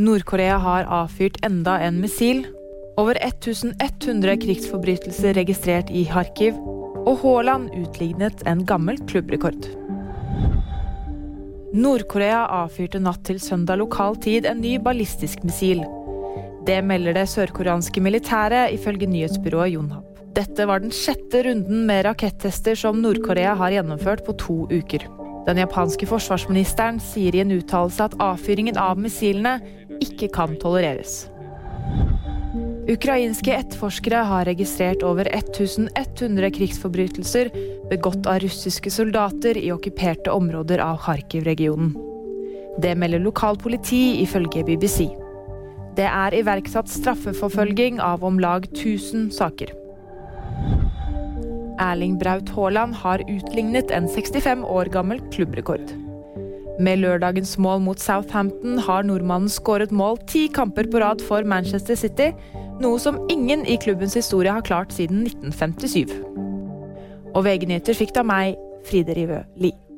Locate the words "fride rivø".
68.88-69.44